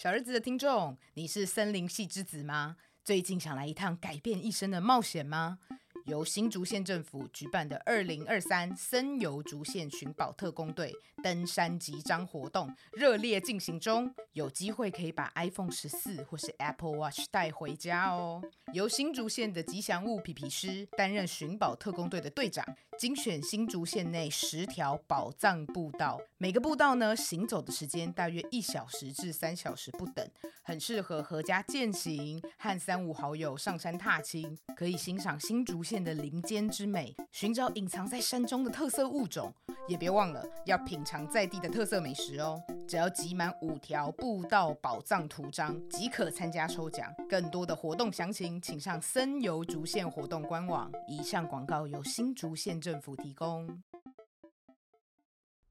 [0.00, 2.76] 小日子的听众，你是森林系之子吗？
[3.02, 5.58] 最近想来一趟改变一生的冒险吗？
[6.08, 10.90] 由新竹县政府举办的二零二三森游竹县寻宝特工队
[11.22, 18.42] 登山集章活动热烈进行中，有机会可以把 iPhone 十四或是 Apple Watch 带回家哦。
[18.72, 22.64] 由新竹县的吉祥物皮皮师担任寻宝特工队的队长，
[22.98, 30.26] 精选新竹县内十条宝藏步道，每个步道呢行走的时间大约一小时至三小时不等，
[30.62, 35.97] 很适合合家践行和三五好友上山踏青，可以欣赏新竹县。
[36.02, 39.52] 的林间之美，寻找隐藏在山中的特色物种，
[39.86, 42.60] 也别忘了要品尝在地的特色美食哦。
[42.86, 47.12] 只要集满五条步道宝藏图章，即可参加抽奖。
[47.28, 50.90] 更多的活动详情，请上森游竹县活动官网。
[51.06, 53.68] 以上广告由新竹县政府提供。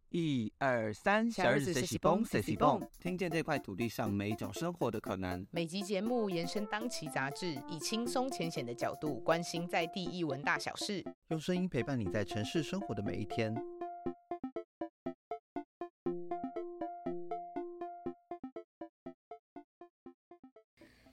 [0.09, 5.45] 一二三，小日子谁喜蹦谁喜蹦，听见这块土地上每一种生活的可能。
[5.51, 13.53] 每集节目延伸当期杂志，以轻松浅显的角度关心在地一文大小事，用声音陪伴你在城市生活的每一天。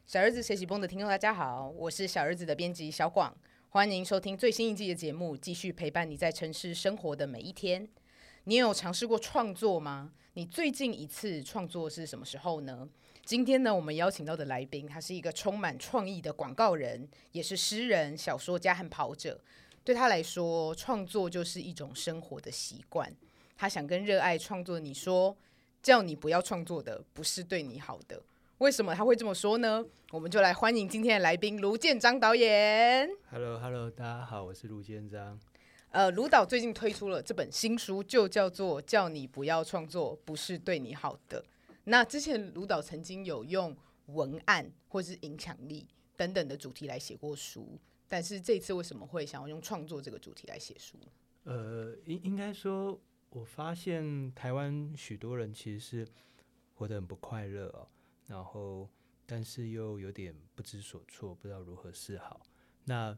[0.07, 3.37] 小日子谁喜蹦的听众大家好，我是小日子的编辑小广，
[3.71, 7.89] 欢迎收听最新一季的节目，继续陪伴你在城市生活的每一天。
[8.47, 10.13] 你有尝试过创作吗？
[10.35, 12.87] 你最近一次创作是什么时候呢？
[13.25, 19.41] 今天呢，我们邀请到的来宾，他是一个充满创意的广告人，也是诗人、小说家和跑者。
[19.83, 23.11] 对他来说，创作就是一种生活的习惯。
[23.57, 25.35] 他想跟热爱创作的你说，
[25.83, 28.23] 叫你不要创作的，不是对你好的。
[28.59, 29.83] 为什么他会这么说呢？
[30.11, 33.09] 我们就来欢迎今天的来宾卢建章导演。
[33.31, 35.41] Hello，Hello，大家好，我是卢建章。
[35.95, 41.41] 呃，卢导最近推出了这本新书，就叫做《叫你不要创作，不是对你好的》。
[41.85, 47.79] 那之前卢导曾经有用文案或是影响力等等的主题来写过书，
[48.09, 50.99] 但是这次为什么会想要用创作这个主题来写书？
[51.45, 53.01] 呃，应应该说，
[53.31, 56.09] 我发现台湾许多人其实是
[56.75, 57.87] 活得很不快乐哦，
[58.27, 58.91] 然后
[59.27, 62.41] 但是又有点不知所措，不知道如何是好。
[62.83, 63.17] 那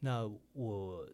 [0.00, 1.08] 那我。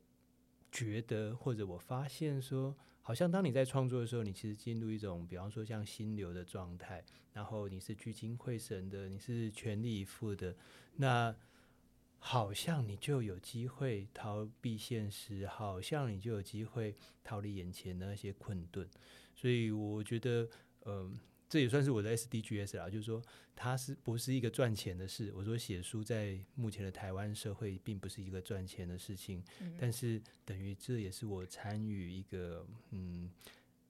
[0.77, 10.55] 觉得或者我发现说，好像当你在创作的时候，你其实进入一种，比方说像心流的状态，然后你是聚精会神的，你是全力以赴的，
[10.97, 11.35] 那
[12.19, 16.95] 好像你就有机会逃避现实，好像你就有机会
[17.25, 18.87] 逃离眼前的那些困顿。
[19.35, 20.47] 所以我觉得，
[20.85, 21.19] 嗯。
[21.49, 23.23] 这也算是我的 SDGs 啦，就是说
[23.55, 25.33] 它是不是一个赚钱的事？
[25.35, 29.43] 我说写书在目前的台湾社会并不是一个赚钱的事情，
[29.79, 33.31] 但是等于这也是我参与一个嗯，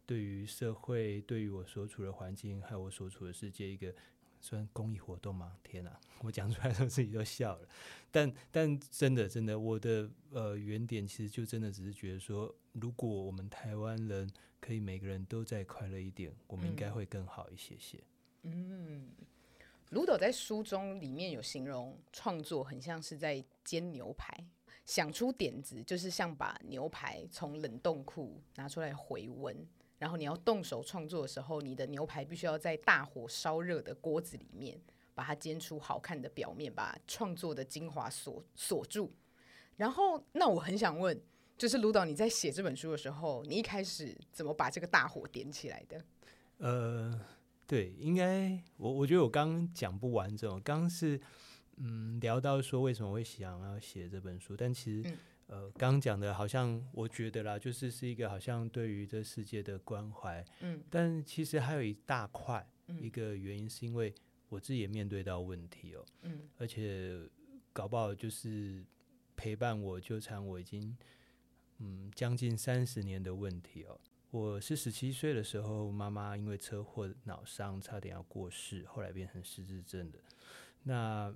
[0.04, 3.94] 对于社会、对于我所处的环境还有我所处的世界一个。
[4.38, 5.56] 算公益活动吗？
[5.64, 7.68] 天哪，我讲出来的时候自己都笑了。
[8.12, 14.30] 但但真的真的，我的呃原点其实就真的只是觉得说，如果我们台湾人
[14.66, 18.02] 可以每个人都再快乐一点，我们应该会更好一些些。
[18.42, 19.08] 嗯，
[19.90, 24.36] 卢斗在书中里面有形容创作很像是在煎牛排，
[24.84, 29.56] 想出点子就是像把牛排从冷冻库拿出来回温。
[29.98, 34.76] 然后你要动手创作的时候，你的牛排必须要在大火烧热的锅子里面，
[35.14, 39.12] 把它煎出好看的表面，把创作的精华锁锁住。
[39.76, 41.16] 然后，那我很想问，
[41.56, 46.04] 就是卢导，你在写这本书的时候，你一开始怎么把这个大火点起来的？
[46.58, 47.20] 呃，
[47.66, 51.20] 对，应该我我觉得我刚讲不完整，刚是
[51.76, 55.16] 嗯聊到说为什么会想要写这本书，但其实。
[55.48, 62.68] 呃，刚讲的好像我觉得啦，就是是一个好像对于这世界的关怀，嗯，但其实还有一大块，
[63.00, 64.12] 一个原因是因为
[64.48, 67.16] 我自己也面对到问题哦，嗯，而且
[67.72, 68.84] 搞不好就是
[69.36, 70.96] 陪伴我纠缠我已经
[71.78, 74.00] 嗯将近三十年的问题哦。
[74.30, 80.18] 我是十七岁的时候，妈妈因为车祸脑伤，差点要过世，后来变成失智症的。
[80.82, 81.34] 那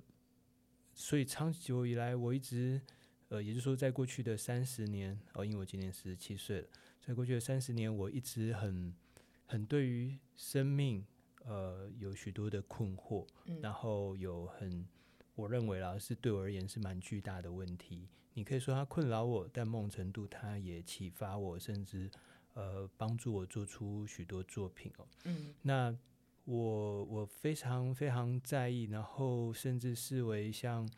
[0.93, 2.81] 所以长久以来，我一直。
[3.29, 6.67] 呃，也就是说，在过去的三十年，哦，因为我今年十七岁了，
[6.99, 8.93] 在过去的三十年，我一直很
[9.45, 11.05] 很对于生命，
[11.45, 13.25] 呃，有许多的困惑，
[13.61, 14.85] 然后有很
[15.35, 18.09] 我认为啦，是对我而言是蛮巨大的问题。
[18.33, 22.09] 你可以说它困扰我，但某种程度它也启发我，甚至
[22.53, 25.07] 呃帮助我做出许多作品哦。
[25.25, 25.95] 嗯，那
[26.45, 30.89] 我我非常非常在意，然后甚至视为像。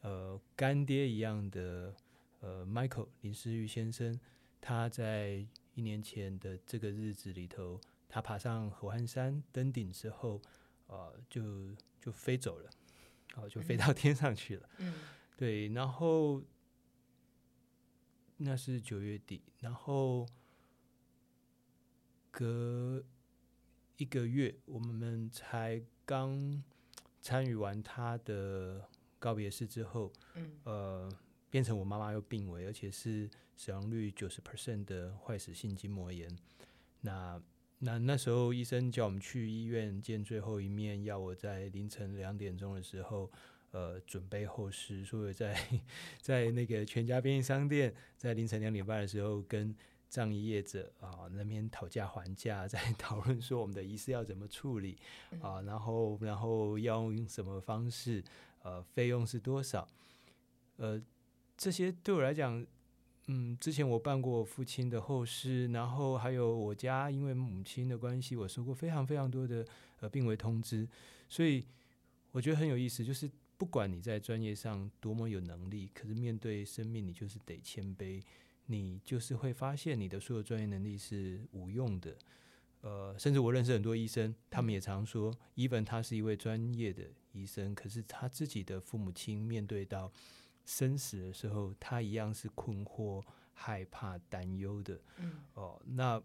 [0.00, 1.92] 呃，干爹一样的
[2.38, 4.16] 呃，Michael 林思玉先生，
[4.60, 5.44] 他在
[5.74, 10.40] 一年前的这个日子里头，他爬上河汉山登顶之后，
[10.86, 11.42] 呃，就
[12.00, 12.70] 就飞走了，
[13.34, 14.68] 哦，就飞到天上去了。
[14.78, 14.94] 嗯，
[15.36, 16.40] 对，然后
[18.38, 20.26] 那是九月底，然后
[22.30, 23.04] 隔
[23.96, 26.62] 一个月，我们才刚
[27.20, 28.88] 参与完他的
[29.18, 31.12] 告别式之后，嗯，呃，
[31.50, 36.30] 变成我妈妈又病危，而且是死亡率九十 percent 的坏死性筋膜炎。
[37.00, 37.42] 那
[37.80, 43.30] 那那时候医生叫我们去医院见最后一面，要我在凌晨两点钟的时候，
[43.70, 45.58] 呃，准备后事，所以在
[46.20, 49.74] 在那个全家便利商店，在凌晨两点半的时候跟
[50.08, 54.96] 葬仪业者啊那边讨价还价， 在讨论说我们的仪式要怎么处理
[55.40, 58.24] 啊，然后然后要用什么方式，
[58.62, 59.86] 呃，费用是多少，
[60.76, 61.00] 呃，
[61.56, 62.66] 这些对我来讲。
[63.30, 69.62] 嗯，之前我办过父亲的后事，然后还有我家因为母亲的关系，我收过非常非常多的
[70.00, 70.88] 呃病危通知，
[71.28, 71.66] 所以
[72.32, 73.04] 我觉得很有意思。
[73.04, 78.22] 就是不管你在专业上多么有能力，可是面对生命，你就是得谦卑，
[78.64, 82.16] 你就是会发现你的所有专业能力是无用的。
[82.80, 87.02] 呃，甚至我认识很多医生，他们也常说，even 他是一位专业的
[87.32, 90.10] 医生，可是他自己的父母亲面对到。
[90.64, 95.00] 生死的时候，他一样是困惑、害怕、担忧的。
[95.16, 96.22] 嗯，哦，那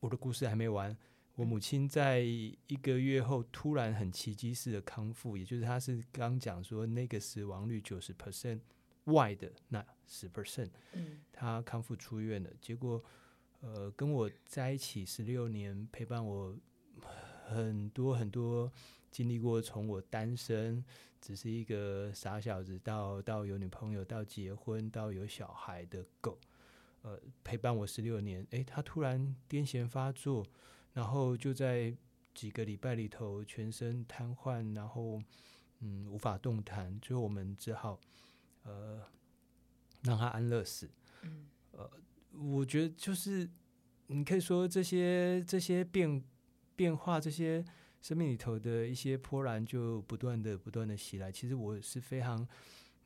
[0.00, 0.90] 我的故事还没完。
[1.36, 8.58] 我母亲在一个月后突然很奇迹式的康复，也就是她是刚讲说那个死亡率九十 percent
[9.04, 12.50] 外的那十 percent，嗯，他康复出院了。
[12.60, 13.02] 结果，
[13.60, 16.56] 呃，跟我在一起十六年，陪伴我
[17.46, 18.72] 很多很多。
[19.08, 20.84] 经历过从我单身，
[21.22, 26.38] 只是一个傻小子，到到有女朋友，到结婚，到有小孩的狗，
[27.00, 28.46] 呃，陪伴我十六年。
[28.50, 30.44] 诶，他突然癫痫发作，
[30.96, 31.94] 然后就在
[32.32, 35.22] 几个礼拜里头全身瘫痪，然后
[35.80, 38.00] 嗯无法动弹，最后我们只好
[38.62, 39.02] 呃
[40.02, 40.88] 让他安乐死。
[41.20, 41.90] 嗯，呃，
[42.32, 43.46] 我觉得就是
[44.06, 46.24] 你可以说这些这些变
[46.74, 47.62] 变化这些。
[48.02, 51.32] 生命里头的一些波澜就不断的、不断的袭来。
[51.32, 52.46] 其实我是非常，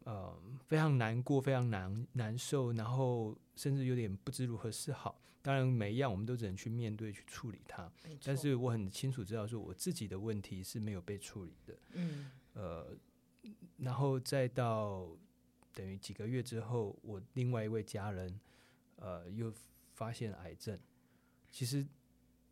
[0.05, 0.35] 呃，
[0.67, 5.20] 非常难过、非常难难受，然后甚至有点不知如何是好。
[5.43, 7.91] 当然，每一样我们都只能去面对、去处理它。
[8.23, 11.79] 但是我很清楚知道，说我自己的问题是没有被处理的。
[11.93, 12.31] 嗯。
[12.55, 12.97] 呃，
[13.79, 15.08] 然后再到
[15.73, 18.41] 等于几个月之后，我另外一位家人，
[18.97, 19.52] 呃，又
[19.94, 20.79] 发现癌症。
[21.50, 21.87] 其实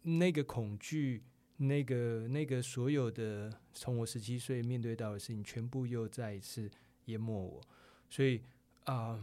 [0.03, 1.25] 那个恐惧。
[1.61, 6.71] 那个那个所有的从我十七岁面对到的事情，全部又再一次
[7.09, 7.61] 淹没我，
[8.09, 8.41] 所以
[8.85, 9.21] 啊，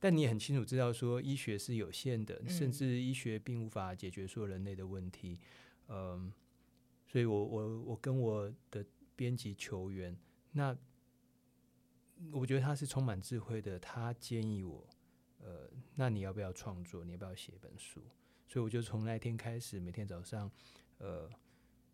[0.00, 5.38] 但你也很清楚知道说医学是有限的，甚至医学并无法解决所有人类的问题，
[5.86, 6.32] 嗯，
[7.06, 8.84] 所以我我我跟我的
[9.14, 10.16] 编辑求援，
[10.52, 10.76] 那
[12.32, 14.84] 我觉得他是充满智慧的，他建议我，
[15.40, 17.04] 呃，那你要不要创作？
[17.04, 18.02] 你要不要写一本书？
[18.48, 20.50] 所以我就从那天开始，每天早上。
[21.00, 21.30] 呃，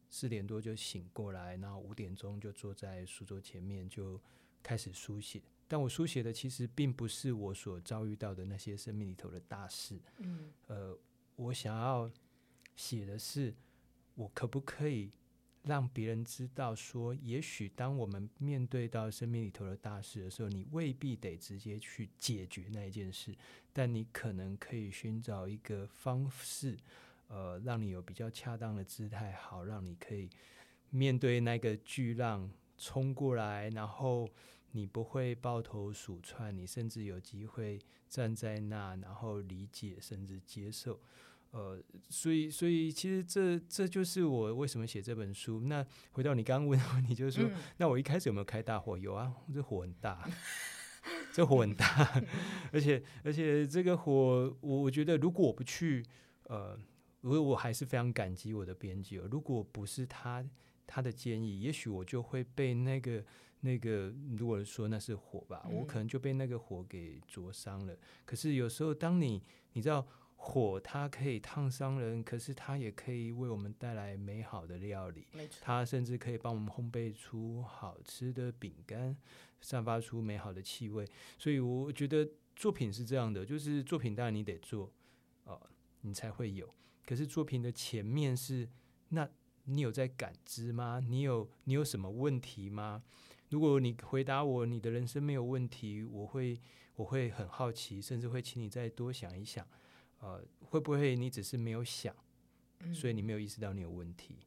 [0.08, 4.18] 四点多就醒过来，然后五点钟就坐在书桌前面就
[4.64, 5.40] 开始书写。
[5.68, 10.00] 但我书写的其实并不是我所遭遇到的那些生命里头的大事。
[10.18, 10.98] 嗯，呃，
[11.36, 12.10] 我想要
[12.74, 13.54] 写的是，
[14.14, 15.10] 我可不可以
[15.62, 23.34] 让别人知道，说，也许当我们面对到生命里头的大事的时候，你未必得直接去解决那一件事，
[23.72, 26.76] 但你可能可以寻找一个方式。
[27.28, 30.28] 呃，让你有比较恰当的姿态，好让你可以
[30.90, 34.28] 面对那个巨浪冲过来，然后
[34.72, 37.78] 你不会抱头鼠窜，你甚至有机会
[38.08, 41.00] 站在那，然后理解甚至接受。
[41.50, 45.60] 呃，所以，所以其实这这就是我为什么写这本书。
[45.60, 48.98] 那回到你刚刚问的问题，就是说，那我一开始有没有开大火？
[48.98, 50.28] 有啊，这火很大，
[51.32, 52.22] 这火很大，
[52.72, 56.04] 而且而且这个火，我我觉得如果我不去，
[56.44, 56.78] 呃。
[57.26, 59.26] 我我还是非常感激我的编辑哦。
[59.30, 60.44] 如果不是他
[60.86, 63.24] 他的建议，也许我就会被那个
[63.60, 67.96] 那个，如果说那是火吧，我可能就被那个火给灼伤了。
[68.24, 75.26] 可是有时候，当你你知道火它可以烫伤人，可是它也可以为我们带来美好的料理。
[75.62, 79.16] 它甚至可以帮我们烘焙出好吃的饼干，
[79.62, 81.06] 散发出美好的气味。
[81.38, 84.92] 所以我觉得作品是这样的，就是作品当然你得做
[85.44, 85.58] 啊，
[86.02, 86.68] 你才会有。
[87.06, 88.68] 可是作品的前面是，
[89.08, 89.26] 那
[89.64, 91.00] 你有在感知吗？
[91.00, 93.02] 你有你有什么问题吗？
[93.50, 96.60] 如果你回答我你的人生没有问题，我会
[96.96, 99.66] 我会很好奇，甚至会请你再多想一想，
[100.20, 102.14] 呃，会不会你只是没有想，
[102.92, 104.38] 所以你没有意识到你有问题？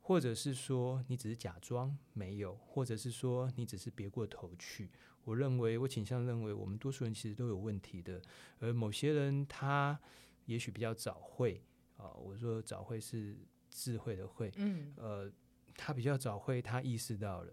[0.00, 4.88] 或者是说你只是假装没有，或者是说你只是别过头去。
[5.24, 8.22] 我认为，我倾向认为，我们多数人其实都有问题的，
[8.58, 9.98] 而某些人他
[10.46, 11.62] 也许比较早会
[11.98, 13.36] 啊，我说早会是
[13.78, 15.32] 智慧的慧，嗯，呃，
[15.76, 17.52] 他比较早会，他意识到了，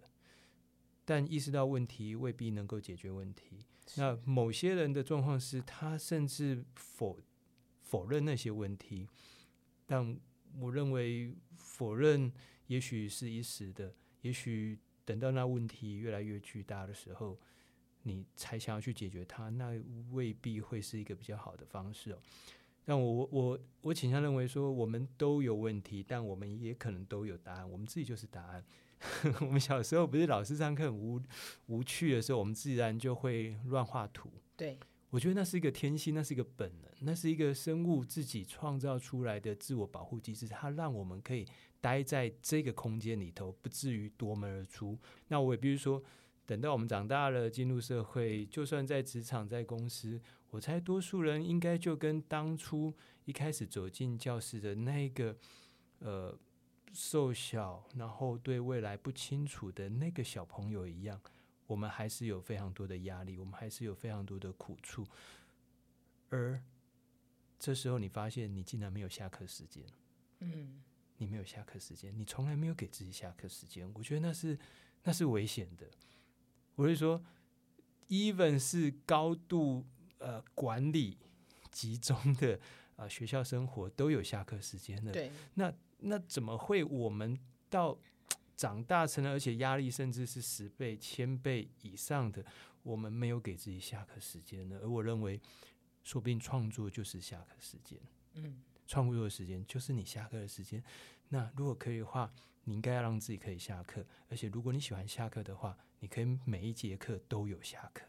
[1.05, 3.59] 但意识到问题未必能够解决问题。
[3.97, 7.19] 那某些人的状况是他甚至否
[7.81, 9.07] 否认那些问题，
[9.85, 10.19] 但
[10.57, 12.31] 我认为否认
[12.67, 17.39] 也许是一时的，也许等到那问题越来越巨大的时候。
[18.07, 19.71] 你才想要去解决它，那
[20.11, 22.19] 未必会是一个比较好的方式哦。
[22.85, 27.69] 但我我我倾向认为说，我们都有问题，但我们也可能都有答案。
[27.69, 28.63] 我们自己就是答案。
[29.41, 31.19] 我们小时候不是老师上课很无
[31.65, 34.31] 无趣的时候，我们自然就会乱画图。
[34.55, 41.45] 对，我觉得那是一个天性，那是一个本能，那是一个生物自己创造出来的自我保护机制，它让我们可以
[41.81, 44.97] 待在这个空间里头，不至于夺门而出。
[45.27, 46.01] 那我也比如说。
[46.47, 50.21] 等到我们长大了，进入社会，就算在职场、在公司，
[50.55, 52.93] 我猜多数人应该就跟当初
[53.25, 55.35] 一开始走进教室的那个
[55.99, 56.33] 呃
[56.93, 61.19] 瘦小，然后对未来不清楚的那个小朋友一样，
[61.67, 65.05] 我们还是有非常多的压力，我们还是有非常多的苦处。
[66.29, 66.63] 而
[67.59, 69.83] 这时候，你发现你竟然没有下课时间，
[70.39, 70.81] 嗯，
[71.17, 74.57] 你没有下课时间，你从来没有给自己下课时间，我觉得那是
[75.03, 75.85] 那是危险的。
[76.75, 77.21] 我是说
[78.07, 79.85] ，even 是高度
[80.25, 81.15] 呃管理
[81.69, 82.59] 集中的
[82.95, 87.37] 啊学校生活都有下课时间的，对，那那怎么会我们
[87.69, 87.95] 到
[88.55, 92.43] 长大成了，而且压力甚至是十倍、千倍以上的，
[92.81, 94.79] 我们没有给自己下课时间呢？
[94.81, 95.39] 而我认为，
[96.03, 97.99] 说不定创作就是下课时间，
[98.33, 100.83] 嗯，创作的时间就是你下课的时间。
[101.29, 105.77] 那如果可以的话，你应该要让自己可以下课，而且如果你喜欢下课的话。
[106.01, 108.03] 你可以每一节课都有下课，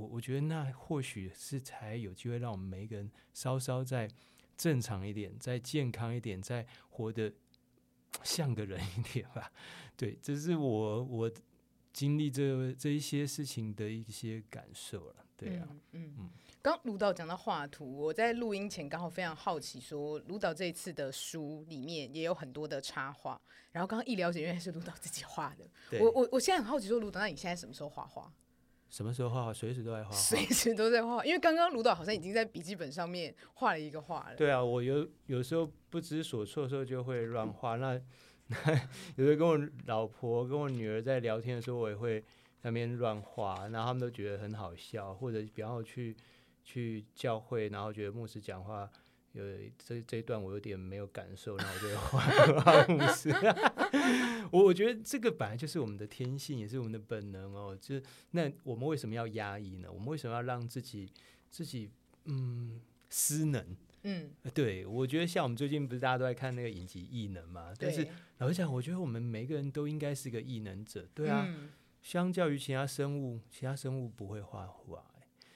[0.00, 4.08] 我我觉得那或许是才有机会让我们每一个人稍稍再
[4.56, 7.30] 正常一点，再健康一点，再活得
[8.24, 9.52] 像个人一点吧。
[9.96, 11.30] 对，这是我我
[11.92, 15.16] 经历这这一些事情的一些感受了。
[15.36, 16.30] 对啊，嗯嗯。
[16.62, 23.40] 刚卢导讲到画图，我在录音前刚好非常好奇，说卢导这一次的书里面也有很多的插画，
[23.72, 25.98] 然后刚刚一了解，原来是卢导自己画的。
[25.98, 28.30] 我我我现在很好奇，说卢导，那你现在什么时候画画？
[28.90, 29.54] 什么时候画画？
[29.54, 31.24] 随时都在画画，随时都在画。
[31.24, 34.36] 因为刚刚卢导好像已经在笔记本上面画了一个画了。
[34.36, 37.76] 对啊，我有有时候不知所措的时候就会乱画。
[37.76, 37.98] 那
[38.48, 38.72] 那
[39.16, 42.22] 有时候跟我老婆、跟我女儿在聊天的时候，我也会
[42.62, 46.14] 那边乱画，然后他们都觉得很好笑，或者比方去。
[46.62, 48.88] 去教会，然后觉得牧师讲话
[49.32, 49.42] 有
[49.78, 53.30] 这这一段我有点没有感受，然后我就 换换牧师。
[54.50, 57.76] 我我觉得这个本来就是我们的天性，也是我们的本能哦。
[57.80, 59.88] 就是那我们为什么要压抑呢？
[59.92, 61.08] 我们为什么要让自己
[61.48, 61.90] 自己
[62.24, 63.76] 嗯失能？
[64.02, 67.72] 嗯，对，我觉得像我们最近不是大家都在看那个影集《异能》嘛？
[67.78, 68.08] 但是
[68.38, 71.06] 老实讲，我觉得我们每个人都应该是个异能者。
[71.14, 71.46] 对啊，
[72.00, 75.04] 相较于其他生物，其他生物不会画画。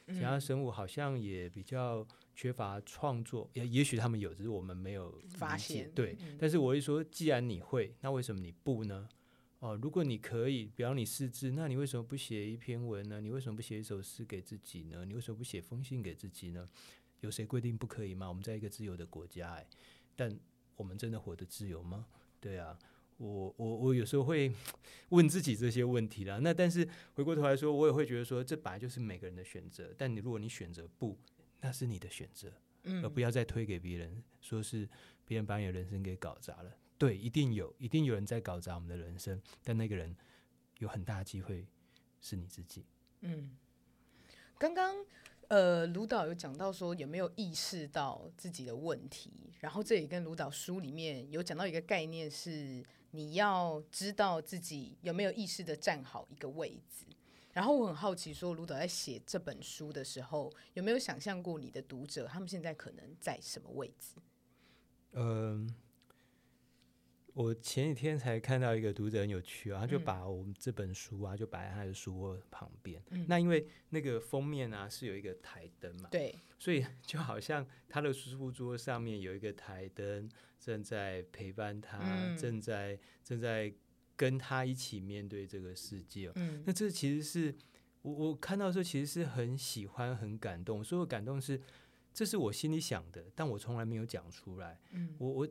[0.08, 5.90] 其他生物好像也比较缺乏创作，也也许他们有，只是我们没有发现。
[5.94, 9.08] 对，但是我会说，既然你会，那为什么你不呢？
[9.60, 13.20] 哦，如果你可以，比方你识字，那你为什么不写一篇文呢？
[13.20, 15.04] 你为什么不写一首诗给自己呢？
[15.04, 16.68] 你为什么不写封信给自己呢？
[17.20, 18.28] 有谁规定不可以吗？
[18.28, 19.66] 我们在一个自由的国家，哎，
[20.14, 20.38] 但
[20.76, 22.06] 我们真的活得自由吗？
[22.40, 22.78] 对啊。
[23.16, 24.52] 我我我有时候会
[25.10, 26.40] 问自己这些问题啦。
[26.42, 29.94] 那但是回过头来说，我也会觉得说，这本来就是每个人的选择。
[29.96, 31.16] 但你如果你选择不，
[31.64, 32.52] 那是你的选择，
[33.02, 34.86] 而不要再推给别人，说是
[35.24, 36.70] 别人把你的人生给搞砸了。
[36.98, 40.14] 对，一定有，一定有人在搞砸我们的人生，但那个人
[40.80, 41.66] 有很大机会
[42.20, 42.84] 是你自己。
[43.22, 43.56] 嗯，
[44.58, 44.94] 刚刚
[45.48, 52.84] 呃卢导有讲到说有没有意识到自己的问题，然后这也跟卢导书里面有讲到一个概念是。
[53.16, 57.06] 你要知道自己有没有意识的站好一个位置，
[57.54, 64.16] 然后我很好奇，说卢导在写这本书的时候，有没有想象过你的读者他们现在可能在什么位置？
[65.12, 65.74] 嗯。
[67.32, 73.02] 我前几天才看到一个读者很有趣啊，他就把我们这本书啊，就摆在他的书桌旁边。
[73.26, 80.30] 那因为那个封面啊是有一个台灯嘛，对，所以 就好像他的书桌上面有一个台灯
[80.60, 81.98] 正在陪伴他，
[82.38, 83.74] 正在正在
[84.16, 86.30] 跟他一起面对这个世界。
[86.34, 87.54] 嗯，那这其实是
[88.02, 90.82] 我我看到的时候，其实是很喜欢、很感动。
[90.84, 91.60] 所以感动是，
[92.12, 94.80] 这是我心里想的，但我从来没有讲出来。
[94.92, 95.48] 嗯，我我。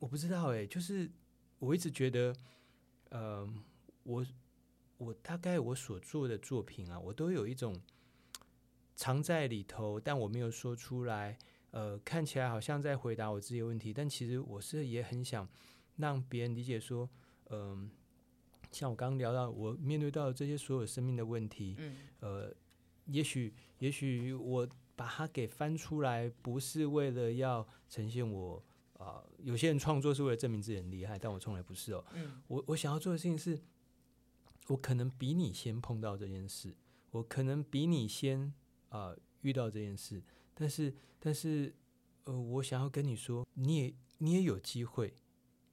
[0.00, 1.10] 我不知道哎，就是
[1.58, 2.32] 我一直觉得，
[3.08, 3.44] 呃，
[4.04, 4.24] 我
[4.96, 7.74] 我大概我所做的作品啊，我都有一种
[8.94, 11.36] 藏在里头，但我没有说出来。
[11.72, 15.48] 呃，看起来好像在回答我自己的问题，但其实我是也很想
[15.96, 17.10] 让别人理解说，
[17.50, 17.90] 嗯，
[18.70, 22.54] 像我刚刚聊到，我面对到这些所有生命的问题，嗯，呃，
[23.06, 28.62] 也许也许我把它给翻出来，不是为了要呈现我。
[28.98, 32.04] 啊，有些人创作是为了证明自己很厉害，但我从来不是哦。
[32.14, 33.56] 嗯，我我想要做的事情是，
[34.66, 36.74] 我可能比你先碰到这件事，
[37.12, 38.52] 我可能比你先
[38.88, 40.20] 啊遇到这件事，
[40.52, 41.72] 但是但是
[42.24, 45.14] 呃，我想要跟你说，你也你也有机会，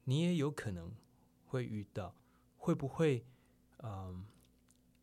[0.04, 0.94] 你也有可能
[1.46, 2.14] 会遇到，
[2.56, 3.24] 会不会？
[3.82, 4.24] 嗯，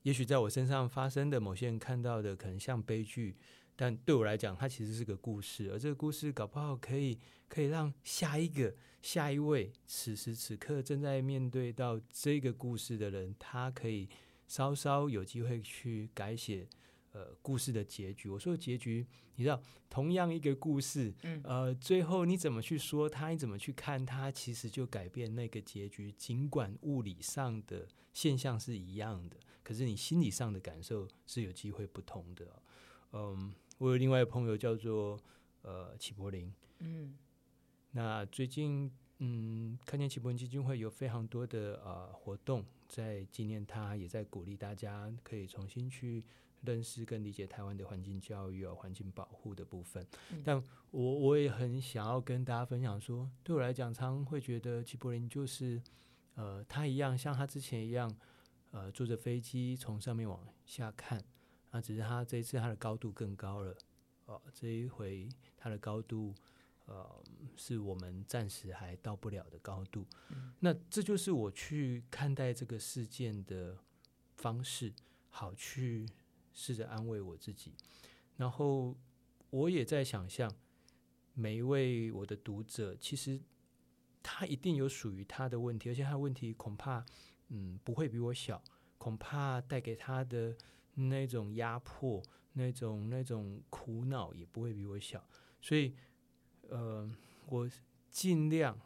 [0.01, 3.35] 也许在我身上发生的，某些人看到的可能像悲剧。
[3.75, 7.17] 但对我来讲，它其实是个故事，而这个故事搞不好可以
[7.49, 14.07] 可以让下一个、下一位此时此刻正在面对到这个故事的人，他可以
[14.47, 16.67] 稍稍有机会去改写
[17.13, 18.29] 呃故事的结局。
[18.29, 26.11] 我说的结局，你知道，同样一个故事，嗯，呃，最后你怎么去说它，你怎么去看它，其实就改变那个结局。
[26.11, 32.61] 尽管物理上的现象是一样的，可是你心理上的感受是有机会不同的，
[33.13, 33.53] 嗯。
[33.79, 35.19] 我有另外一个朋友叫做
[35.63, 37.17] 呃齐柏林，嗯，
[37.91, 46.23] 那最近嗯看见齐柏林基金会有非常多的呃活动在纪念他，也在鼓励大家可以重新去
[46.63, 50.05] 认识跟理解台湾的环境教育啊环境保护的部分。
[50.43, 55.81] 但我我也很想要跟大家分享说，对我来讲，常会觉得齐柏林就是
[56.35, 58.13] 呃他一样像他之前一样
[58.71, 61.23] 呃坐着飞机从上面往下看。
[61.71, 63.75] 那只是他这一次他的高度更高了，
[64.27, 65.27] 哦，这一回
[65.57, 66.31] 他的高度，
[66.85, 67.23] 呃，
[67.55, 70.05] 是我们暂时还到不了的高度。
[70.59, 73.75] 那这就是我去看待这个事件的
[74.35, 74.93] 方式，
[75.29, 76.07] 好去
[76.53, 77.73] 试着安慰我自己。
[78.37, 78.95] 然后
[79.49, 80.53] 我也在想象，
[81.33, 83.41] 每一位我的读者，其实
[84.21, 87.05] 他一定有属于他的问题，而且他的问题恐怕，
[87.49, 88.63] 嗯，不会比我小，
[88.97, 90.55] 恐怕带给他的。
[90.95, 95.27] 那种压迫，那种那种苦恼也不会比我小，
[95.59, 95.95] 所以，
[96.69, 97.11] 呃，
[97.47, 97.67] 我
[98.11, 98.79] 尽量，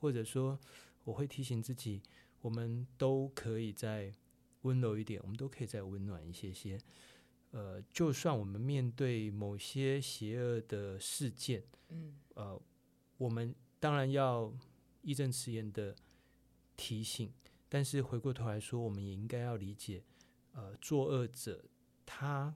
[0.00, 0.58] 或者说，
[1.04, 2.02] 我会提醒自己，
[2.40, 4.12] 我们都可以在
[4.66, 6.76] 温柔一点，我们都可以再温暖一些些。
[7.52, 12.60] 呃，就算我们面对某些邪恶的事件，嗯，呃，
[13.16, 14.52] 我们当然要
[15.02, 15.94] 义正辞严的
[16.76, 17.32] 提醒，
[17.68, 20.02] 但是回过头来说，我们也应该要理解。
[20.52, 21.64] 呃，作恶者
[22.04, 22.54] 他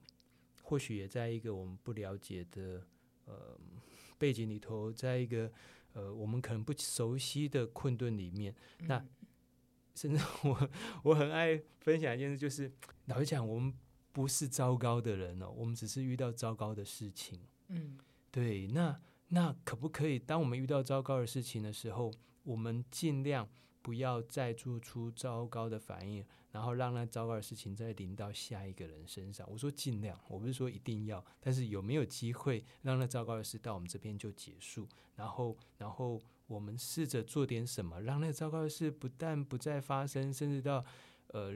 [0.62, 2.84] 或许也在一个我们不了解的
[3.26, 3.56] 呃
[4.18, 5.50] 背景里头，在一个
[5.92, 8.54] 呃我们可能不熟悉的困顿里面。
[8.80, 9.02] 那
[10.00, 10.70] 甚至 我
[11.02, 12.72] 我很爱分享一件事，就是
[13.04, 13.70] 老实讲，我们
[14.12, 17.38] 不是糟糕的人哦，我们只是遇到糟糕的事情。
[17.68, 17.98] 嗯，
[18.30, 18.66] 对。
[18.68, 22.10] 那那可不可以，当我们遇到糟糕的事情的时候，
[22.44, 23.46] 我们尽量
[23.82, 26.24] 不要再做出糟糕的反应？
[26.50, 29.46] 然后让那糟糕的事情再临到下一个人身上。
[29.50, 34.88] 我说尽量，我不是说一定要，但是有没有机会让那糟糕的事到我们这边就结束？
[35.14, 36.18] 然后，然后
[36.50, 40.84] 我们试着做点什么，让那糟糕的事不但不再发生，甚至到
[41.28, 41.54] 呃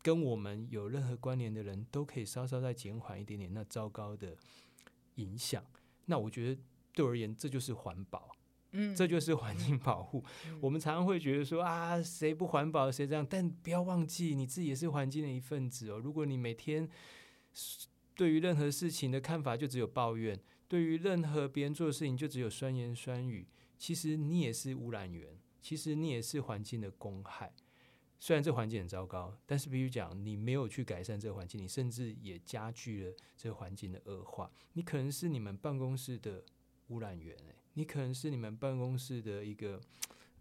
[0.00, 4.36] 跟我们有任何关联的人都可以稍稍再减缓一点点那糟糕的
[5.16, 5.64] 影响。
[6.06, 6.60] 那我觉得
[6.94, 8.30] 对我而言，这就是环保。
[8.74, 10.24] 嗯，这就是环境保护。
[10.60, 15.98] 我们常常会觉得说啊，谁不环保谁这样，但不要忘记你自己也是环境的一份子哦。
[15.98, 16.88] 如果你每天
[18.14, 23.46] 对于任何事情的看法就只有抱怨，对于任何别人做的事情就只有酸言酸语，
[23.82, 27.52] 其实你也是污染源，其实你也是环境的公害。
[28.20, 34.48] 虽然这环境很糟糕，但是比如讲，你没有去改善这个环境，你甚至也加剧了这个环境的恶化。
[34.74, 36.44] 你可能是你们办公室的
[36.90, 37.36] 污染源。
[37.74, 39.80] 你可能是你们办公室的一个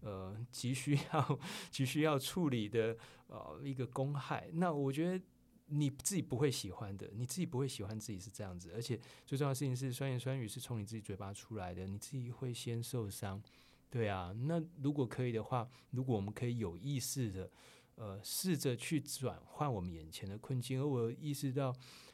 [0.02, 1.40] 呃急需要
[1.72, 5.26] 急需要处理的呃一个公害，那我觉得
[5.72, 13.42] 你自己不会喜欢的，你自己不会喜欢自己是这样子，而且最重要的事情是酸言酸语是从你自己嘴巴出来的，你自己会先受伤，
[13.90, 17.50] 对啊，那如果可以的话，如果我们可以有意识的
[17.96, 21.74] 呃试着去转换我们眼前的困境，而我意识到。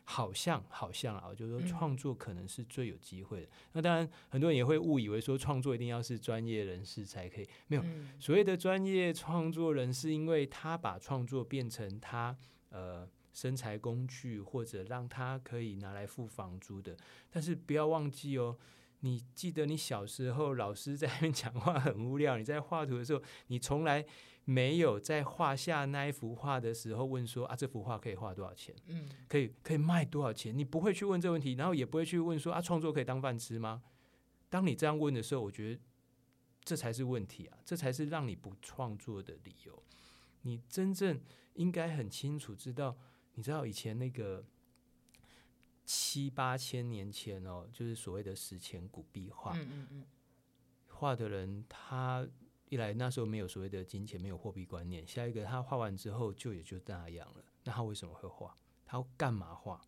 [0.09, 3.49] 好像好像啊，就是说创作可能是最有机会的。
[3.73, 7.49] 那当然，很多人也会误以为说创作一定要是专业人士才可以。
[7.67, 7.83] 没有
[8.17, 12.33] 所谓的专业创作人，是因为他把创作变成他
[12.69, 13.05] 呃
[13.37, 16.97] 生财工具，或者让他可以拿来付房租的。
[17.29, 18.57] 但是不要忘记哦，
[19.01, 24.03] 你记得你小时候老师在那边讲话很无聊，你在画图的时候，你从来
[24.45, 28.73] 没有在画下那一幅画的时候问说啊，这幅画可以画多少钱？
[28.87, 30.57] 嗯，可以可以卖多少钱？
[30.57, 33.83] 你不会去问这个问题，然后也不会去问说啊，创作可以当饭吃吗？
[34.49, 35.79] 当你这样问的时候，我觉得
[36.63, 39.83] 这才是问题啊，这才是让你不创作的理由。
[40.41, 41.21] 你真正
[41.53, 42.97] 应该很清楚知道，
[43.37, 44.43] 你知道以前那个。
[45.89, 49.53] 七八千年前哦，就是所谓的史前古壁画。
[49.57, 50.05] 嗯嗯嗯，
[50.89, 52.27] 画的人他
[52.67, 55.07] 一来那时候没有所谓的金钱，没有货币观念。
[55.07, 57.43] 下一个他画完之后就也就那样了。
[57.63, 58.53] 那他为什么会画？
[58.85, 59.79] 他干嘛画？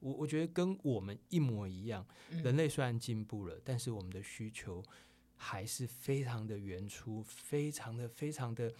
[0.00, 2.04] 我我觉得跟我们一模一样。
[2.28, 4.82] 人类虽然进步了，但是我们的需求
[5.36, 8.74] 还是非常的原初，非常的非常的。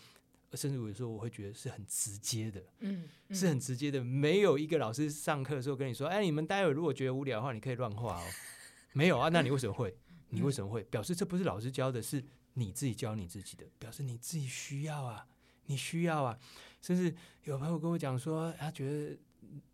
[0.52, 4.02] 甚至有时候我会觉得是很直接的，嗯，是很直接的。
[4.02, 8.24] 没有一个老师上课的时候跟你说：“哎，你们待会如果觉得无聊的话，你可以乱画哦。
[8.94, 9.28] ”没有啊？
[9.28, 9.94] 那你为什么会？
[10.30, 10.82] 你为什么会？
[10.85, 13.66] 表示这不是老师教的，是你自己教你自己的。
[13.78, 15.26] 表示你自己需要啊，
[15.66, 16.38] 你需要啊。
[16.80, 19.18] 甚至有朋友跟我讲说，他觉得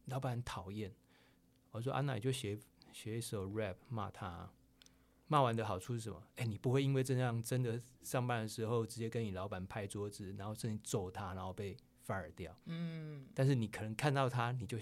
[0.07, 0.93] 老板很讨厌。
[1.71, 2.59] 我说：“安娜，你就写
[2.93, 4.51] 写一首 rap 骂他。”
[5.33, 6.23] 骂完的好处是什么？
[6.37, 11.75] 哎，你不会因为这样真的上班的时候直接跟你老板拍桌子，然后甚至揍他，然后被
[12.07, 12.55] fire 掉。
[12.67, 14.77] 嗯，但是你可能看到他，你就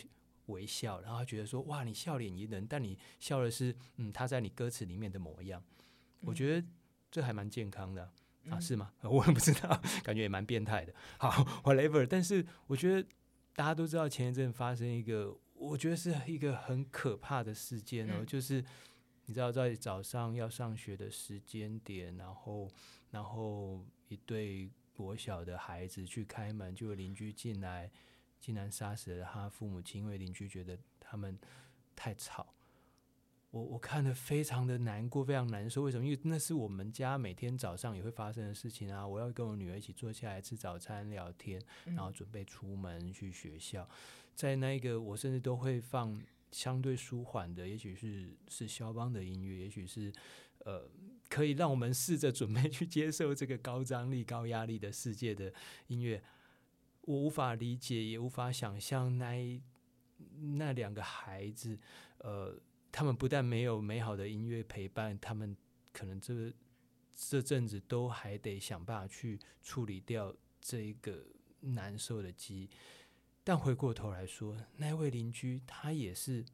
[0.47, 5.63] 微笑，然后觉得说哇，你笑脸迎人，但你笑的是嗯他在你歌词里面的模样。
[6.23, 6.67] 我觉得
[7.13, 8.11] 这还蛮健康的
[8.49, 8.93] 啊，是吗？
[9.09, 10.93] 我也不知道，感觉也蛮变态的。
[11.19, 11.31] 好
[11.63, 12.05] ，whatever。
[12.05, 13.09] 但是我觉得
[13.55, 18.65] 大家都知道前一阵发生一个，我觉得是一个很可怕的事件哦，就是。
[19.31, 22.69] 你知道在早上要上学的时间点，然后，
[23.13, 27.89] 然后一对国小的孩子去开门，就有邻居进来，
[28.41, 31.39] 竟然杀死了他父母亲，因为邻居觉得他们
[31.95, 32.45] 太吵。
[33.53, 35.83] 我我看的非常的难过，非常难受。
[35.83, 36.05] 为什么？
[36.05, 39.07] 因为那是我们家每天早上也会发生的事情啊！
[39.07, 43.89] 我要跟我女儿一起坐下来吃早餐、聊天，然后准备出门去学校。
[44.35, 46.21] 在那个，我甚至都会放。
[46.51, 50.13] 相对舒缓的，也许是是肖邦的音乐，也许是
[50.65, 50.91] 呃，
[51.29, 55.53] 可以让我们试着准备去接受这个高张力、高压力的世界的
[55.87, 56.23] 音乐。
[57.03, 59.61] 我无法理解，也无法想象那
[60.57, 61.79] 那两个孩子，
[62.19, 62.61] 呃，
[62.93, 65.57] 他们不但没有美好的音乐陪伴，他们
[65.93, 66.53] 可能这
[67.15, 71.25] 这阵子都还得想办法去处理掉这一个
[71.61, 72.71] 难受的记忆。
[73.51, 76.45] 但回过头来说，那位邻居他也是，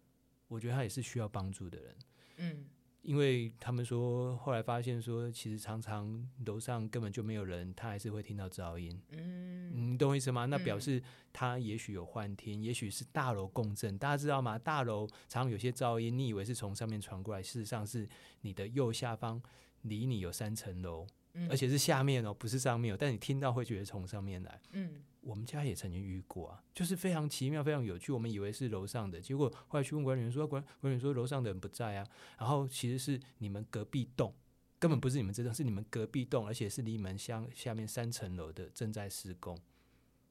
[0.49, 1.95] 我觉得他也是需要帮助的人。
[2.39, 2.65] 嗯，
[3.03, 8.99] 因为他们说后来发现说，其实常常楼上根本就没有人，他还是会听到噪音。
[9.11, 10.47] 嗯，你懂我意思吗？
[10.47, 11.03] 那表示
[11.35, 13.99] 他也许有幻听，也许是大楼共振。
[13.99, 14.59] 大家知道吗？
[14.59, 18.09] 大楼常常有些噪音，你以为是从上面传过来，事实上是
[18.41, 19.39] 你的右下方
[19.83, 21.07] 离你有三层楼，
[21.51, 22.97] 而且是下面哦，不是上面哦。
[22.99, 24.63] 但你听到会觉得从上面来。
[24.73, 25.03] 嗯。
[25.27, 28.13] 我们家也曾经遇过啊，就是非常奇妙、非常有趣。
[28.13, 32.07] 我们以为是楼上的，结果后来去问管理员说，管管理员说楼上的人不在啊。
[32.39, 34.33] 然后其实是你们隔壁栋，
[34.79, 39.59] 根本不是你们这栋，是你们隔壁栋，而且是离你们乡下面三层楼的正在施工。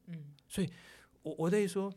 [0.06, 0.70] 嗯，所以
[1.24, 1.94] 我我得说，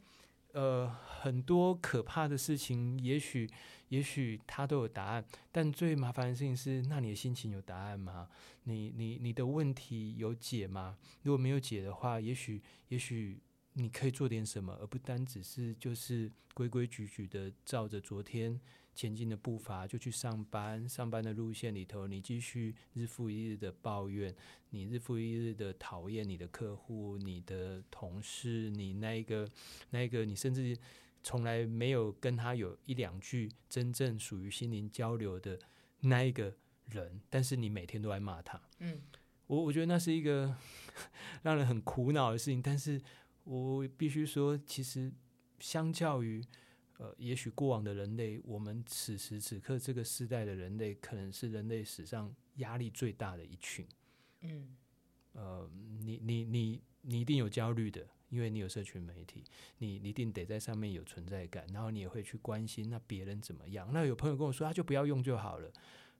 [0.52, 3.48] 呃，很多可怕的事情，也许。
[3.88, 8.28] 也许他都有答案，但最麻烦的事情是，那你的心情有答案吗？
[8.64, 10.98] 你你你的问题有解吗？
[11.22, 13.40] 如果没有解的话，也许也许
[13.72, 18.60] 你可以做点什么，而不单只是就是规规矩矩的照着昨天
[18.98, 20.88] 前进的步伐就去上班。
[20.88, 24.34] 上班的路线里头，你继续日复一日的抱怨，
[24.70, 29.48] 你日复一日的讨厌你的客户、你的同事、你那一个
[29.90, 30.76] 那一个，你甚至。
[31.20, 35.58] 从来没有跟他有一两句真正属于心灵交流的
[36.02, 36.54] 那一个
[36.86, 38.58] 人，但是你每天都在骂他。
[38.78, 39.02] 嗯，
[39.48, 40.56] 我我觉得那是一个
[41.42, 42.62] 让人很苦恼的事情。
[42.62, 43.02] 但是
[43.42, 45.12] 我必须说，其实
[45.58, 46.42] 相较于
[46.98, 53.86] 呃，也许过往的人类，我们此时此刻这个时代的人类，可能是人类史上压力最大的一群。
[54.42, 54.76] 嗯，
[55.32, 55.70] 呃，
[56.04, 58.06] 你你你你一定有焦虑的。
[58.30, 59.42] 因为你有社群媒体，
[59.78, 63.88] 你一定得在上面有存在感，然后你也会去关心那别人怎么样。
[63.90, 65.72] 那有朋友跟我说，他就不要用就好了，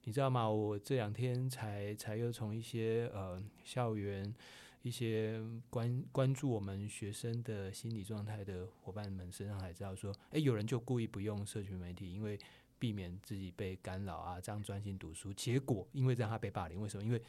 [0.05, 0.49] 你知道吗？
[0.49, 4.35] 我这两天才才又从一些呃校园
[4.83, 12.39] 一些关关注我们学生的心理状态的伙伴们身上才知道说，哎，有人就故意不用社群媒体，因为
[12.79, 15.33] 避免自己被干扰啊，这样专心读书。
[15.33, 17.05] 结果因为这样他被霸凌，为什么？
[17.05, 17.23] 因为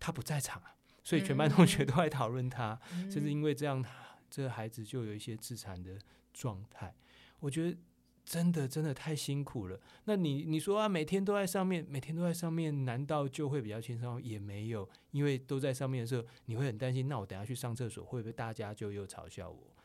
[0.00, 3.90] 他不在场啊，所以全班同学都在讨论他，甚至因为这样他。
[4.30, 5.96] 这个孩子就有一些自残的
[6.32, 6.92] 状态，
[7.38, 7.78] 我觉得
[8.24, 9.78] 真的真的太辛苦了。
[10.04, 14.20] 那你你说啊，每天都在上面，每天都在上面，难道就会比较轻松？
[14.22, 17.06] 也没有，因为都在上面的时候，你会很担心。
[17.06, 19.76] 那我等下去上厕所，会不会大家就又嘲笑我？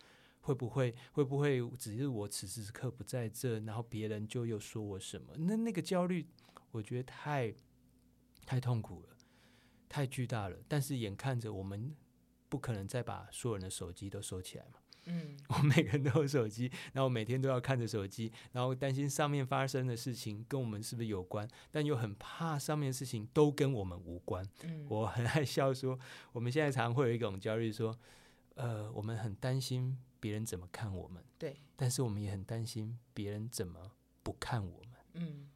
[0.42, 5.36] 会不会会不会只是我此时此刻不在这，然后别人就又说我什么？
[5.38, 6.26] 那那个焦虑，
[6.72, 7.54] 我觉得太
[8.46, 9.10] 太痛苦了，
[9.90, 10.58] 太巨大了。
[10.68, 11.94] 但是眼看着我们
[12.48, 14.79] 不可能再把所有人的手机都收起来嘛。
[15.06, 24.48] 嗯，我们每个人都有手机，然后每天都要看着手机，然后担心上面发生的事情跟我们是不是有关，但又很怕上面的事情都跟我们无关。
[24.64, 25.98] 嗯，我很爱笑说，
[26.32, 27.98] 我们现在常会有一种焦虑，说，
[28.56, 34.90] 呃，我们很担心别人怎么看我们，对，但是我们也很担心别人怎么不看我们。
[35.14, 35.48] 嗯，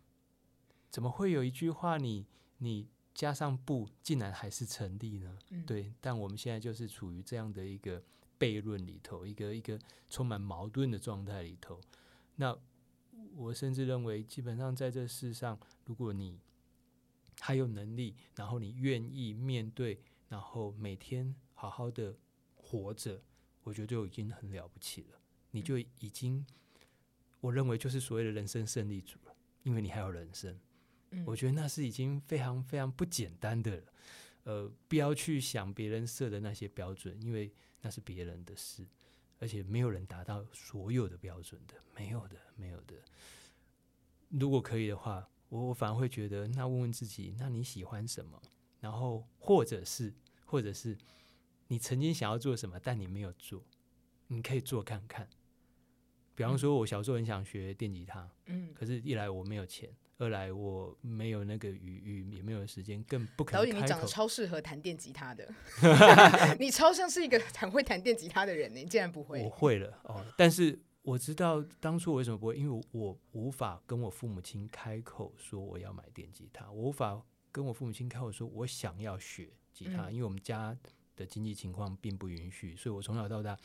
[0.89, 2.25] 怎么会有一句话你
[2.57, 5.37] 你加上不，竟然还是成立呢？
[5.51, 8.01] 嗯对，但我们现在就是处于这样的一个
[8.43, 9.79] 悖论里头，一个一个
[10.09, 11.79] 充满矛盾的状态里头。
[12.35, 12.53] 那
[13.35, 16.37] 我甚至认为，基本上在这世上，如果你
[17.39, 22.13] 还有能力，然后你愿意面对，然后每天好好的
[22.53, 23.21] 活着，
[23.63, 25.19] 我觉得就已经很了不起了。
[25.51, 26.45] 你就已经，
[27.39, 30.59] 我认为就是所谓的人生胜利组了，因为你还有人生。
[31.11, 33.83] 嗯我觉得那是已经非常非常不简单的了。
[34.45, 37.49] 呃，不要去想别人设的那些标准，因为
[37.83, 38.83] 那是别人的事，
[39.39, 42.95] 而且没有人达到所有的标准的，没有的，没有的。
[44.29, 48.41] 如果可以的话，我我反而会觉得，那问问自己，那你喜欢什么？
[48.79, 50.11] 然后或者是，
[50.45, 50.97] 或者是
[51.67, 53.63] 你曾经想要做什么，但你没有做，
[54.27, 55.29] 你可以做看看。
[56.35, 63.87] 比方说，我小时候很想学电吉他，嗯，可是，一来我没有钱，二来我没有那个余裕，也没有时间，更不可能导演，你。
[63.87, 65.47] 长得超适合弹电吉他的
[66.59, 69.77] 你超像是一个很会弹电吉他的人呢，你竟然不会我会。
[69.77, 80.75] 会了哦，但是我知道当初我为什么不会，因为我无法跟我父母亲开口说我要买电吉他，我无法跟我父母亲开口说我想要学吉他，嗯因为我们家
[81.15, 83.55] 的经济情况并不允许，所以我从小到大，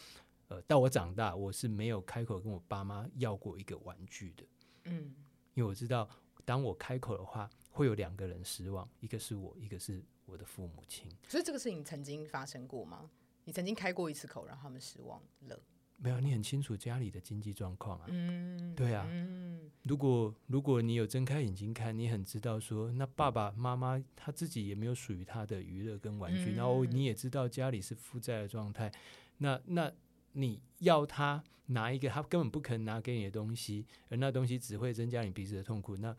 [0.48, 4.44] 呃，到我长大，我是没有开口跟我爸妈要过一个玩具的。
[4.84, 5.14] 嗯
[5.54, 6.08] 因为我知道，
[6.44, 11.10] 当我开口的话，会有两个人失望，一个是我，一个是我的父母亲。
[11.28, 13.10] 所以这个事情曾经发生过吗？
[13.44, 15.58] 你曾经开过一次口，让他们失望了。
[15.96, 18.06] 没有，你很清楚家里的经济状况啊。
[18.08, 28.92] 嗯，对啊嗯如果如果你有睁开眼睛看，你很知道说，那爸爸妈妈他自己也没有属于他的娱乐跟玩具，嗯然后你也知道家里是负债的状态，
[29.38, 29.92] 那那
[30.32, 36.16] 你要他拿一个他根本不可能拿给你的东西，而那东西只会增加你彼此的痛苦，那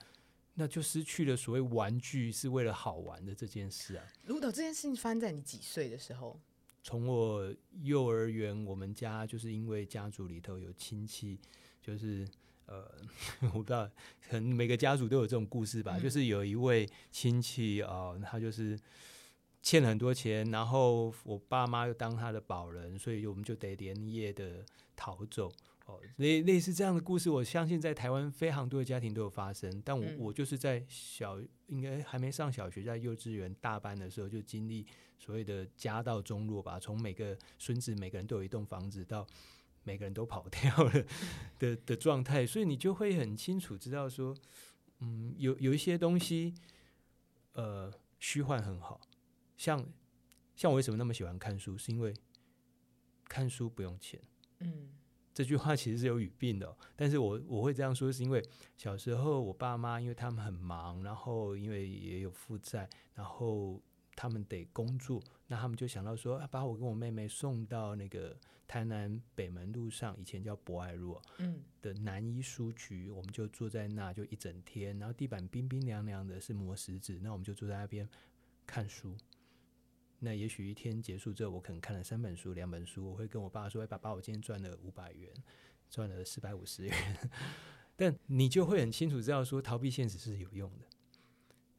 [0.56, 4.06] 那就失去了所谓玩具是为了好玩的这件事啊。
[4.26, 6.39] 卢导，这件事情发生在你几岁的时候？
[6.82, 11.38] 从我幼儿园，我们家就是因为家族里头有亲戚，
[11.82, 12.28] 就是
[12.65, 12.89] 呃，
[13.41, 13.89] 我不知道，
[14.30, 15.98] 可能每个家族都有这种故事吧。
[15.98, 18.80] 嗯就是有一位亲戚啊、呃他就是
[19.62, 25.52] 欠了很多钱，然后我爸妈又当他的保人，所以我们就得连夜的逃走。
[25.86, 29.82] 哦，类类似这样的故事，我相信在台湾非常多的家庭都有发生。
[29.84, 34.86] 但我、嗯我就是在小，应该还没上小学，在幼稚园大班的时候就经历
[35.17, 39.26] 所谓的家道中落吧，从每个孙子每个人都有一栋房子，到
[39.84, 41.06] 每个人都跑掉了
[41.58, 44.36] 的的状态，所以你就会很清楚知道说，
[45.00, 46.54] 嗯，有有一些东西，
[47.54, 49.02] 呃，虚幻很好，
[49.60, 49.86] 像
[50.56, 52.13] 像我为什么那么喜欢看书，是因为
[53.26, 54.19] 看书不用钱。
[54.62, 54.89] 嗯
[55.34, 58.43] 这句话其实是有语病的哦、但是我我会这样说，是因为
[58.76, 63.82] 小时候我爸妈因为他们很忙，然后因为也有负债，然后
[64.15, 78.10] 他们得工作，那他们就想到说，啊、把我跟我妹妹送到那个台南北门路上，以前叫博爱路哦嗯的南一书局，我们就坐在那就一整天，然后地板冰冰凉凉的，是磨石子，那我们就坐在那边
[78.65, 79.15] 看书。
[80.20, 85.32] 那也许一天结束之后，我可能看了三本书、两本书，我会跟我爸说：“哎，爸爸，我今天赚了五百元，
[85.90, 87.30] 赚了四百五十元。
[87.96, 90.86] ”但你就会很清楚知道说，逃避现实是有用的，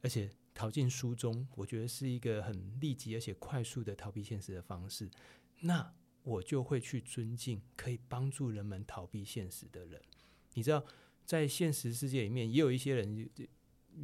[0.03, 5.11] 而且逃进书中，我觉得是一个很立即而且快速的逃避现实的方式。
[5.61, 10.01] 那我就会去尊敬可以帮助人们逃避现实的人。
[10.55, 10.85] 你知道，
[11.25, 13.47] 在现实世界里面，也有一些人有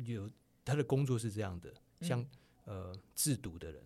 [0.05, 0.31] 有
[0.64, 2.25] 他的工作是这样的，像、
[2.64, 3.83] 呃制毒的人。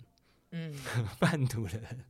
[0.51, 0.73] 嗯
[1.19, 2.05] 贩毒的人，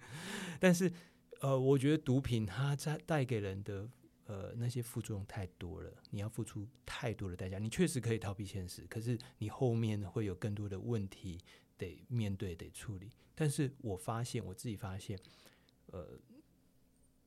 [0.59, 0.93] 但是
[1.41, 3.89] 呃，我觉得毒品它在带给人的
[4.27, 7.59] 呃那些副作用太多了，你要付出太多的代价。
[7.59, 11.39] 你确实可以逃避现实，可是你后面会有更多的问题
[11.77, 13.11] 得面对、得处理。
[13.35, 15.19] 但是我发现，我自己发现，
[15.87, 16.19] 呃，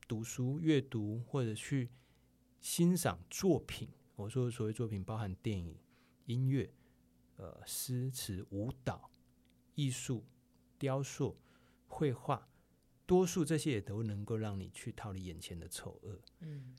[0.06, 1.90] 读书、阅读或者去
[2.60, 3.88] 欣赏作品。
[4.16, 5.76] 我说所谓作品，包含电影、
[6.26, 6.72] 音乐、
[7.36, 9.10] 呃诗词、舞蹈、
[9.74, 10.24] 艺术、
[10.84, 11.34] 雕塑、
[11.86, 12.46] 绘画，
[13.06, 16.20] 多数这些也都能够让你去逃离眼前的丑恶。
[16.40, 16.76] 嗯，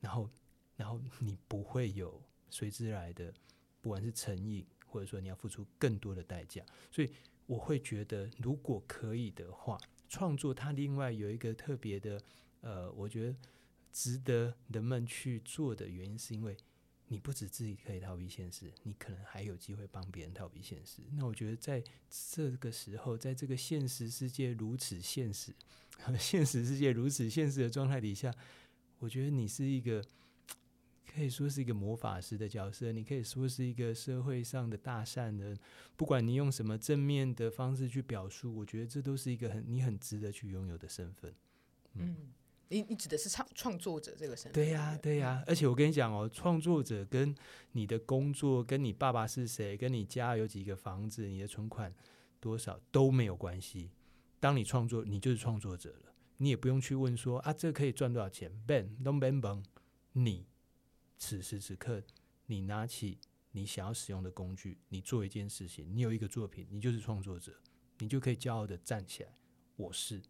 [0.00, 0.30] 然后，
[0.76, 3.32] 然后你不会有随之来的，
[3.80, 6.62] 不管是成瘾，或者说你要付出更多的代价。
[6.90, 7.10] 所以
[7.46, 9.78] 我会觉得，如果可以的话，
[10.10, 12.20] 创作它另外有一个特别的，
[12.60, 13.34] 呃，我觉得
[13.90, 16.54] 值得人们去做的原因，是因为。
[17.10, 21.00] 你不止自己可以逃避现实，你可能还有机会帮别人逃避现实。
[21.16, 25.54] 那我觉得在这个时候，在这个现实世界如此现实、
[26.18, 28.32] 现实世界如此现实的状态底下，
[28.98, 30.04] 我觉得你是一个
[31.06, 35.58] 可以说是一个魔法师的角色，你可以说是一个社会上的大善人。
[35.96, 41.34] 不管你用什么正面的方式去表述，我觉得这都是一个很你很值得去拥有的身份。
[41.94, 42.16] 嗯。
[42.68, 44.52] 你你指的是创创作者这个身份？
[44.52, 45.42] 对呀，对呀。
[45.46, 47.34] 而且我跟你讲哦，创作者跟
[47.72, 51.94] 你的工作、跟你爸爸是谁、跟你家有几个房子、你的存款
[52.38, 53.90] 多少都没有关系。
[54.40, 59.64] 当你创作，你就是创作者了，你也不用去问说啊，这可以赚多少钱？Ben don't ben ben，
[60.12, 60.46] 你
[61.16, 62.02] 此时此刻，
[62.46, 63.18] 你拿起
[63.52, 67.52] 你想要使用的工具，你做一件事情，你有一个作品，你就是创作者，
[67.98, 69.34] 你就可以骄傲的站起来，
[69.76, 70.22] 我是。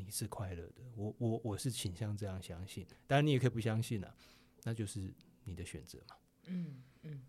[0.00, 4.14] 你是快乐的，我我我是倾向这样相信，当然你也可以不相信啊，
[4.62, 5.12] 那就是
[5.44, 6.16] 你的选择嘛。
[6.46, 7.22] 嗯嗯，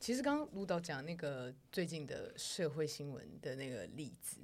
[0.00, 4.40] 其实刚刚卢导讲那个最近的社会新闻的那个例子，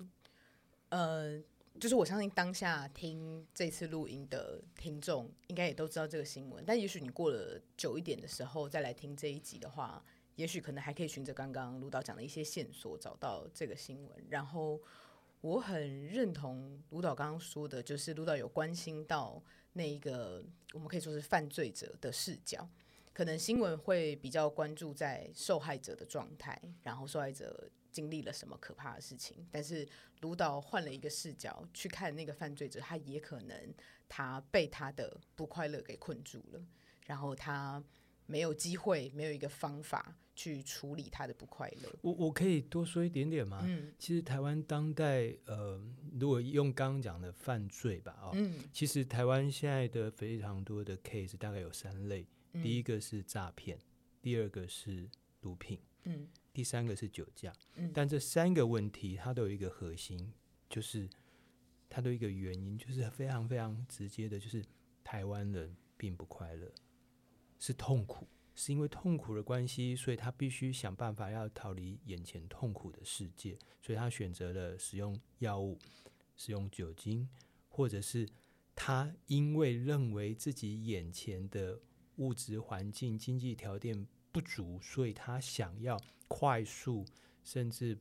[0.91, 1.43] 呃，
[1.81, 10.05] 就是我相信当下听这次录音的听众应该也都知道这个新闻，但也许你过了久一点的时候再来听这一集的话，
[10.37, 14.81] 也许可能还可以循着刚刚卢导讲的一些线索找到这个新闻，然后。
[15.41, 22.69] 我很认同卢导刚刚说的，就是卢导有关心到那一个我们可以说是犯罪者的视角，
[23.13, 29.89] 可能新闻会比较关注在受害者的状态，然后受害者经历了什么可怕的事情，但是
[30.21, 33.75] 卢导换了一个视角去看那个犯罪者，他也可能
[34.09, 36.61] 他被他的不快乐给困住了，
[37.07, 37.83] 然后他
[38.27, 40.17] 没有机会，没有一个方法。
[40.39, 41.93] 去处理他的不快乐。
[42.01, 43.61] 我我可以多说一点点吗？
[43.67, 45.83] 嗯，其实台湾当代，呃，
[46.17, 52.25] 如果用刚刚讲的犯罪吧，哦，嗯，其实台湾现在的非常多的 case 大概有三类，
[52.63, 53.77] 第一个是诈骗，
[54.23, 60.33] 第二个是毒品，嗯，第三个是酒驾，嗯，但这三个问题它都有一个核心，
[60.71, 61.11] 就是
[61.91, 64.65] 它都有一个原因，就是非常非常直接的，就是
[65.03, 66.73] 台湾人并不快乐，
[67.59, 68.25] 是痛苦。
[68.61, 75.79] 是因为痛苦的关系，所以他必须想办法要逃离眼前痛苦的世界，所以他选择了使用药物、
[76.35, 77.29] 使用酒精，
[77.69, 78.29] 或者是
[78.75, 81.81] 他因为认为自己眼前的
[82.17, 87.07] 物质环境、经济条件不足，所以他想要快速，
[87.45, 87.97] 甚至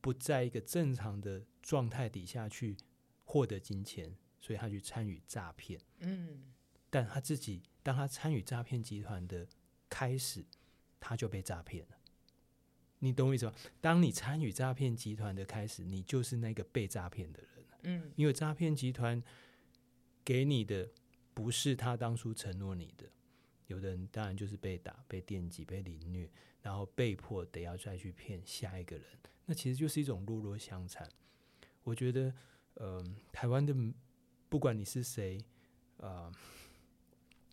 [0.00, 2.76] 不在一个正常的状态底下去
[3.24, 5.80] 获得金钱，所以他去参与诈骗。
[5.98, 6.54] 嗯，
[6.88, 9.44] 但他自己当他参与诈骗集团的。
[9.88, 10.44] 开始，
[10.98, 11.96] 他就被诈骗了。
[13.00, 13.54] 你懂我意思吗？
[13.80, 17.50] 当你参与诈骗集团的开始，你就是那个被诈骗的人。
[17.82, 19.22] 嗯，因为诈骗集团
[20.24, 20.90] 给你的
[21.32, 23.06] 不是他当初承诺你的。
[23.68, 26.28] 有的人当然就是被打、被电击、被凌虐，
[26.60, 29.06] 然后被迫得要再去骗下一个人。
[29.46, 31.08] 那其实就是一种弱弱相残。
[31.84, 32.34] 我觉得，
[32.74, 33.72] 呃，台湾的
[34.48, 35.38] 不管你是谁，
[35.98, 36.32] 啊。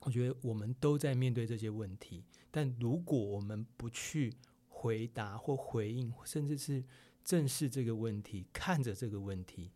[0.05, 4.31] 我觉得我们都在面对这些问题，但如果我们不去
[4.69, 6.83] 回答或回应，甚至是
[7.23, 9.71] 正视这个问题，看着这个问题，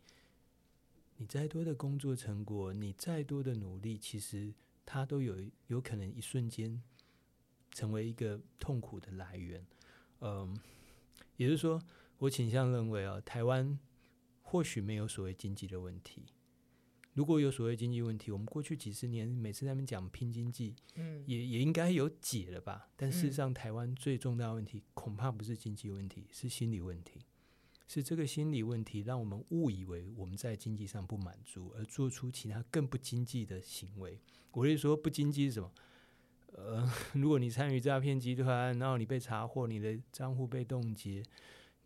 [1.16, 4.54] 你再多的工作成果，你再多的努力，其实
[4.86, 6.80] 它都有有可能一瞬间
[7.72, 9.66] 成为一个痛苦的来源。
[10.20, 10.56] 嗯，
[11.36, 11.82] 也就是说，
[12.18, 13.76] 我倾向认为啊，台湾
[14.42, 16.26] 或许没有所谓经济的问题。
[17.20, 22.88] 如果有所谓经济问题，我们过去几十年每次在那边讲拼经济，嗯，也也应该有解了吧？
[22.96, 27.20] 但事实上，台湾最重大的问题恐怕不是经济问题，是心理问题。
[27.86, 34.18] 是这个心理问题让我们误以为我们在经济上不满足，而做出其他更不经济的行为。
[34.52, 35.70] 我是说，不经济是什么？
[36.54, 41.22] 呃， 如果你参与诈骗集团，然后你被查获，你的账户被冻结。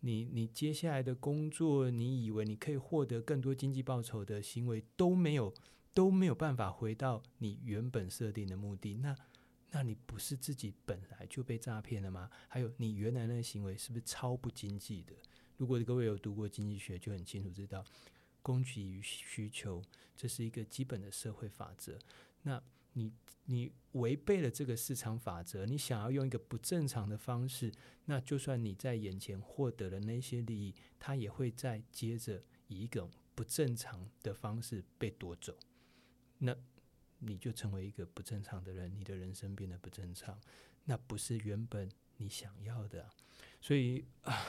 [0.05, 5.51] 你你接下来的工作，你以为你可以获得更多经济报酬的行为都没有
[5.95, 9.15] 都没有办法回到你原本设定的目的，那
[9.71, 12.29] 那你不是自己本来就被诈骗了吗？
[12.47, 15.13] 还有你原来那个行为是不是超不经济的？
[15.57, 17.83] 如果各位有读过经济学，就很清楚知道
[18.43, 19.81] 供给与需求
[20.15, 21.97] 这是一个基本的社会法则。
[22.43, 22.61] 那
[22.95, 23.11] 你
[23.45, 27.71] 你违背了这个市场法则，你想要用一个不正常的方式，
[28.05, 35.55] 那就算你在眼前获得了那些利益，它也会再接着以一种不正常的方式被夺走。
[36.39, 36.55] 那
[37.19, 40.39] 你就成为一个不正常的人，你的人生变得不正常，
[40.83, 43.09] 那不是原本你想要的。
[43.61, 44.45] 所以啊，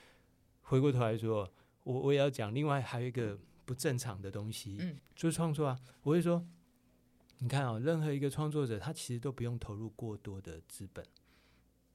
[0.62, 5.78] 回过头来说，我我也要讲，另外还有一个不正常的东西，嗯，就是创作啊。
[6.02, 6.46] 我会说，
[7.38, 11.04] 你看啊，任何一个创作者，他其实都不用投入过多的资本，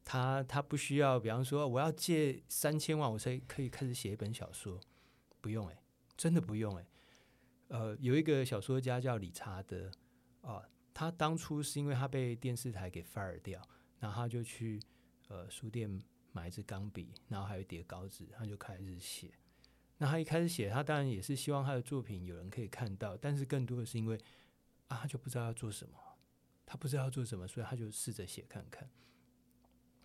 [0.05, 4.79] 他他不需要，比方说，我要借三千万，我才可以开始写一本小说，
[5.41, 5.81] 不用哎，
[6.15, 6.85] 真的不用哎。
[7.69, 9.89] 呃，有一个小说家叫理查德
[10.41, 10.61] 啊，
[10.93, 13.61] 他当初是因为他被电视台给 fire 掉，
[13.99, 14.79] 然后他就去
[15.29, 19.31] 呃书店买一支钢笔，然后还有一叠稿纸，他就开始写。
[19.97, 24.19] 那他一开始写，他当然也是希望他的作品有人可以看到，但是更多的是因为
[24.91, 25.97] 啊，他就不知道要做什么，
[26.65, 28.89] 他不知道要做什么，所以他就试着写看看。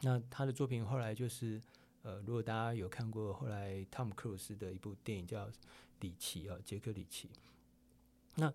[0.03, 1.61] 那他的作品后来就是
[2.03, 5.47] 呃，如果大家有看过后来汤姆克鲁斯的一部电影叫
[6.01, 7.29] 《里奇》啊，杰克里奇。
[8.37, 8.53] 那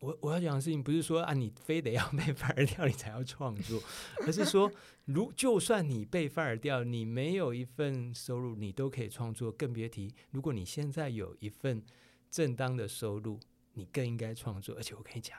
[0.00, 3.80] 我我要讲的事情不是说啊，你非得要被 fire 掉你才要创作，
[4.26, 4.72] 而是说，
[5.04, 11.84] 如就算你被 fire 掉，你没有一份收入，你都可以创作，更别提如果你现在有一份
[12.30, 13.38] 正当的收入，
[13.78, 14.74] 你更应该创作。
[14.74, 15.38] 而且我跟你讲，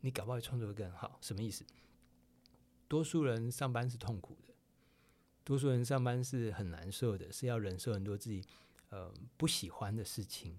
[0.00, 1.18] 你搞不好创作的更好。
[1.20, 1.62] 什么意思？
[2.88, 4.54] 多数人上班是痛苦的，
[5.44, 8.42] 多数人上班是很难受的，是要忍受很多自己
[8.88, 10.58] 呃不喜欢的事情。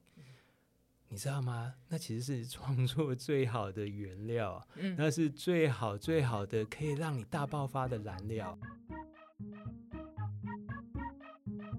[1.10, 1.74] 你知道吗？
[1.88, 8.60] 那其实是创作最好的原料，嗯，那是最好最好的可以让你大爆发的燃料。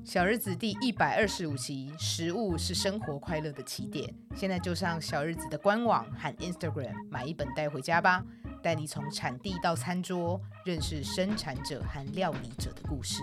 [0.08, 4.10] 小日子第一百二十五期，食物是生活快乐的起点。
[4.34, 8.24] 现在就上小日子的官网和 Instagram 买一本带回家吧，
[8.62, 13.22] 带你从产地到餐桌，认识生产者和料理者的故事。